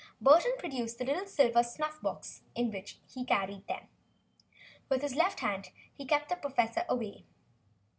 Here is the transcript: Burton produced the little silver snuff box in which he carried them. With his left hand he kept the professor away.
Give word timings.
Burton 0.19 0.53
produced 0.57 0.97
the 0.97 1.05
little 1.05 1.27
silver 1.27 1.61
snuff 1.61 2.01
box 2.01 2.41
in 2.55 2.71
which 2.71 2.97
he 3.13 3.23
carried 3.23 3.67
them. 3.67 3.87
With 4.89 5.03
his 5.03 5.15
left 5.15 5.41
hand 5.41 5.69
he 5.93 6.07
kept 6.07 6.29
the 6.29 6.37
professor 6.37 6.85
away. 6.89 7.27